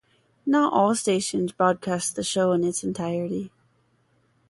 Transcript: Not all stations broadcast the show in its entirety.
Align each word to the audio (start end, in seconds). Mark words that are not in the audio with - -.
Not 0.47 0.73
all 0.73 0.95
stations 0.95 1.51
broadcast 1.51 2.15
the 2.15 2.23
show 2.23 2.53
in 2.53 2.63
its 2.63 2.83
entirety. 2.83 3.51